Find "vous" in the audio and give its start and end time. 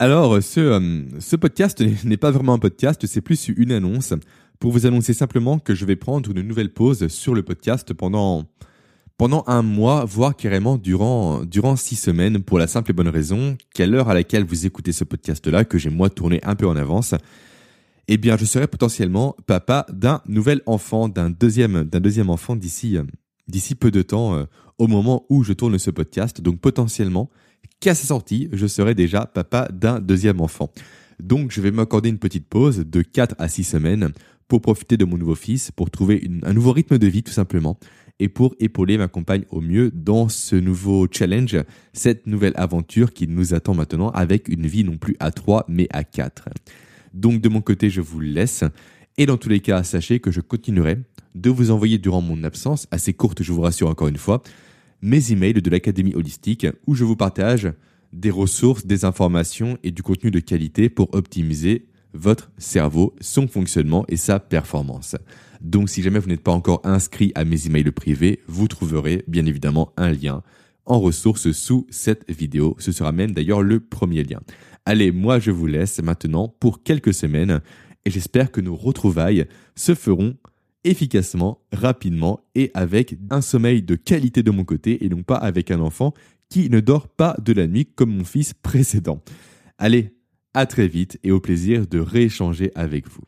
4.70-4.86, 14.44-14.66, 48.00-48.20, 51.50-51.70, 53.52-53.62, 57.04-57.16, 66.18-66.28, 68.46-68.68, 75.50-75.66, 93.08-93.24